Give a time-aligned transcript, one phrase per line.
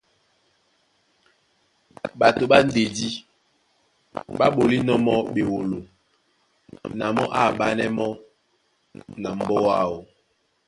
[2.19, 3.07] Ɓato ɓá ndedí
[4.37, 5.79] ɓá ɓolínɔ̄ mɔ́ ɓewolo
[6.97, 8.09] na mɔ́ á aɓánɛ́ mɔ́
[9.21, 9.97] na mbɔ́ áō.